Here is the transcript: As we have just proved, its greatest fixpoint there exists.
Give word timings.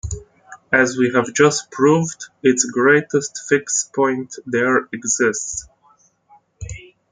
As 0.73 0.97
we 0.97 1.11
have 1.13 1.31
just 1.31 1.69
proved, 1.69 2.29
its 2.41 2.65
greatest 2.65 3.41
fixpoint 3.51 4.33
there 4.47 4.89
exists. 4.91 5.67